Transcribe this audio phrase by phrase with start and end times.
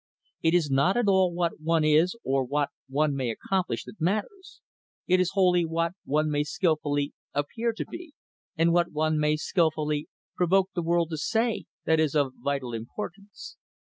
[0.41, 4.59] It is not at all what one is, or what one may accomplish that matters;
[5.05, 8.13] it is wholly what one may skillfully appear to be,
[8.57, 13.57] and what one may skillfully provoke the world to say, that is of vital importance.